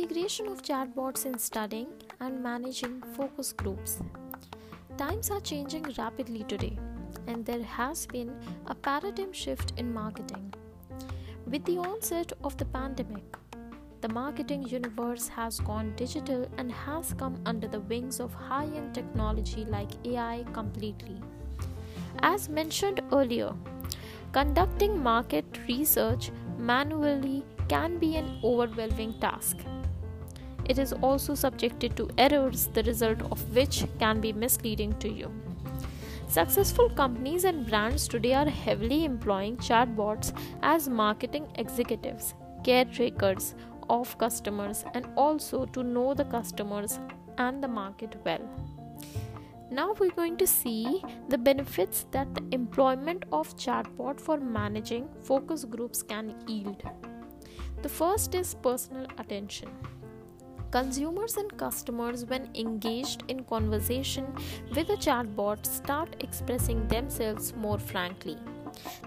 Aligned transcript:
integration 0.00 0.46
of 0.46 0.62
chatbots 0.62 1.26
in 1.26 1.36
studying 1.38 1.88
and 2.20 2.42
managing 2.42 3.02
focus 3.14 3.52
groups. 3.52 4.00
Times 4.96 5.30
are 5.30 5.40
changing 5.40 5.84
rapidly 5.98 6.42
today, 6.44 6.78
and 7.26 7.44
there 7.44 7.62
has 7.62 8.06
been 8.06 8.30
a 8.68 8.74
paradigm 8.74 9.30
shift 9.30 9.74
in 9.76 9.92
marketing. 9.92 10.54
With 11.46 11.66
the 11.66 11.76
onset 11.76 12.32
of 12.42 12.56
the 12.56 12.64
pandemic, 12.64 13.36
the 14.00 14.08
marketing 14.08 14.62
universe 14.62 15.28
has 15.28 15.60
gone 15.60 15.92
digital 15.96 16.48
and 16.56 16.72
has 16.72 17.12
come 17.12 17.36
under 17.44 17.68
the 17.68 17.80
wings 17.80 18.20
of 18.20 18.32
high 18.32 18.70
end 18.74 18.94
technology 18.94 19.66
like 19.66 19.90
AI 20.06 20.46
completely. 20.54 21.20
As 22.20 22.48
mentioned 22.48 23.02
earlier, 23.12 23.52
conducting 24.32 25.02
market 25.02 25.58
research 25.68 26.30
manually 26.56 27.44
can 27.68 27.98
be 27.98 28.16
an 28.16 28.40
overwhelming 28.42 29.20
task. 29.20 29.58
It 30.70 30.78
is 30.78 30.92
also 30.92 31.34
subjected 31.34 31.96
to 31.96 32.08
errors, 32.16 32.68
the 32.68 32.84
result 32.84 33.22
of 33.32 33.40
which 33.56 33.84
can 33.98 34.20
be 34.20 34.32
misleading 34.32 34.92
to 35.00 35.08
you. 35.08 35.32
Successful 36.28 36.88
companies 36.90 37.42
and 37.42 37.66
brands 37.68 38.06
today 38.06 38.34
are 38.34 38.48
heavily 38.48 39.04
employing 39.04 39.56
chatbots 39.56 40.32
as 40.62 40.88
marketing 40.88 41.48
executives, 41.56 42.34
caretakers 42.62 43.56
of 43.88 44.16
customers, 44.18 44.84
and 44.94 45.08
also 45.16 45.66
to 45.66 45.82
know 45.82 46.14
the 46.14 46.26
customers 46.26 47.00
and 47.38 47.60
the 47.60 47.66
market 47.66 48.14
well. 48.24 48.48
Now 49.72 49.92
we're 49.98 50.12
going 50.12 50.36
to 50.36 50.46
see 50.46 51.02
the 51.28 51.38
benefits 51.38 52.06
that 52.12 52.32
the 52.32 52.44
employment 52.52 53.24
of 53.32 53.56
chatbot 53.56 54.20
for 54.20 54.38
managing 54.38 55.08
focus 55.24 55.64
groups 55.64 56.04
can 56.04 56.36
yield. 56.46 56.84
The 57.82 57.88
first 57.88 58.36
is 58.36 58.54
personal 58.54 59.06
attention. 59.18 59.70
Consumers 60.70 61.36
and 61.36 61.56
customers, 61.56 62.24
when 62.26 62.48
engaged 62.54 63.24
in 63.26 63.42
conversation 63.42 64.24
with 64.76 64.88
a 64.90 64.96
chatbot, 64.96 65.66
start 65.66 66.14
expressing 66.20 66.86
themselves 66.86 67.52
more 67.56 67.76
frankly. 67.76 68.38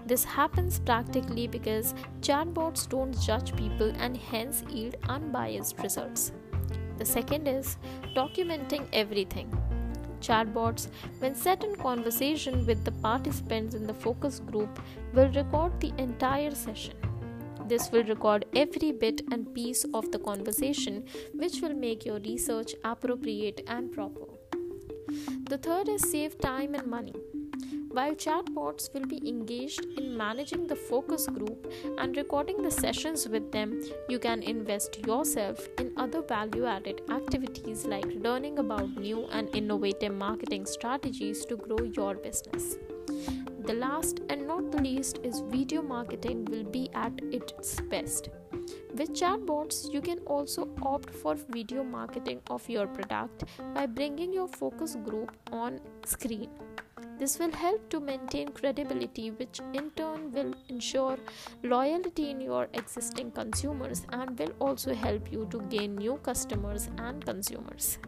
This 0.04 0.24
happens 0.24 0.78
practically 0.78 1.46
because 1.46 1.94
chatbots 2.20 2.86
don't 2.86 3.18
judge 3.18 3.56
people 3.56 3.90
and 3.98 4.14
hence 4.14 4.62
yield 4.68 4.96
unbiased 5.08 5.78
results. 5.78 6.32
The 6.98 7.06
second 7.06 7.48
is 7.48 7.78
documenting 8.14 8.86
everything. 8.92 9.50
Chatbots, 10.20 10.88
when 11.20 11.34
set 11.34 11.64
in 11.64 11.76
conversation 11.76 12.66
with 12.66 12.84
the 12.84 12.92
participants 12.92 13.74
in 13.74 13.86
the 13.86 13.94
focus 13.94 14.38
group, 14.38 14.78
will 15.14 15.30
record 15.32 15.80
the 15.80 15.94
entire 15.96 16.54
session. 16.54 16.94
This 17.66 17.90
will 17.90 18.04
record 18.04 18.44
every 18.54 18.92
bit 18.92 19.22
and 19.32 19.54
piece 19.54 19.84
of 19.94 20.10
the 20.12 20.18
conversation, 20.18 21.04
which 21.32 21.60
will 21.62 21.74
make 21.74 22.04
your 22.04 22.20
research 22.20 22.74
appropriate 22.84 23.62
and 23.66 23.90
proper. 23.90 24.26
The 25.48 25.58
third 25.58 25.88
is 25.88 26.10
save 26.10 26.38
time 26.38 26.74
and 26.74 26.86
money. 26.86 27.14
While 27.90 28.14
chatbots 28.16 28.92
will 28.92 29.06
be 29.06 29.26
engaged 29.28 29.84
in 29.96 30.16
managing 30.16 30.66
the 30.66 30.74
focus 30.74 31.28
group 31.28 31.72
and 31.96 32.16
recording 32.16 32.60
the 32.60 32.70
sessions 32.70 33.28
with 33.28 33.52
them, 33.52 33.80
you 34.08 34.18
can 34.18 34.42
invest 34.42 35.06
yourself 35.06 35.68
in 35.78 35.92
other 35.96 36.20
value 36.20 36.66
added 36.66 37.02
activities 37.08 37.84
like 37.86 38.06
learning 38.16 38.58
about 38.58 38.96
new 38.96 39.26
and 39.26 39.54
innovative 39.54 40.12
marketing 40.12 40.66
strategies 40.66 41.44
to 41.44 41.56
grow 41.56 41.84
your 41.84 42.14
business. 42.16 42.76
The 43.06 43.74
last 43.74 44.20
and 44.28 44.46
not 44.46 44.70
the 44.70 44.82
least 44.82 45.20
is 45.22 45.40
video 45.48 45.82
marketing 45.82 46.44
will 46.46 46.64
be 46.64 46.90
at 46.94 47.12
its 47.32 47.80
best. 47.80 48.28
With 48.94 49.12
chatbots, 49.12 49.92
you 49.92 50.00
can 50.00 50.18
also 50.26 50.68
opt 50.82 51.10
for 51.10 51.34
video 51.34 51.82
marketing 51.82 52.40
of 52.50 52.68
your 52.68 52.86
product 52.86 53.44
by 53.74 53.86
bringing 53.86 54.32
your 54.32 54.48
focus 54.48 54.96
group 54.96 55.32
on 55.50 55.80
screen. 56.04 56.50
This 57.18 57.38
will 57.38 57.52
help 57.52 57.88
to 57.90 58.00
maintain 58.00 58.48
credibility, 58.48 59.30
which 59.30 59.60
in 59.72 59.90
turn 59.92 60.32
will 60.32 60.52
ensure 60.68 61.16
loyalty 61.62 62.30
in 62.30 62.40
your 62.40 62.68
existing 62.74 63.30
consumers 63.30 64.04
and 64.12 64.38
will 64.38 64.52
also 64.60 64.94
help 64.94 65.32
you 65.32 65.46
to 65.50 65.60
gain 65.62 65.94
new 65.96 66.16
customers 66.22 66.90
and 66.98 67.24
consumers. 67.24 67.98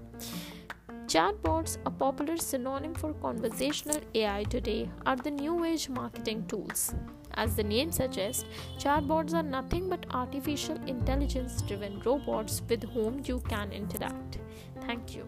Chatbots, 1.17 1.79
a 1.87 1.91
popular 1.91 2.37
synonym 2.37 2.93
for 2.93 3.15
conversational 3.15 4.03
AI 4.15 4.43
today, 4.51 4.91
are 5.07 5.17
the 5.17 5.31
new 5.31 5.65
age 5.65 5.89
marketing 5.89 6.45
tools. 6.47 6.95
As 7.33 7.57
the 7.57 7.65
name 7.65 7.91
suggests, 7.91 8.45
chatbots 8.79 9.33
are 9.33 9.43
nothing 9.43 9.89
but 9.89 10.05
artificial 10.11 10.77
intelligence 10.87 11.63
driven 11.63 12.01
robots 12.01 12.61
with 12.69 12.85
whom 12.91 13.23
you 13.25 13.41
can 13.49 13.73
interact. 13.73 14.41
Thank 14.83 15.17
you. 15.17 15.27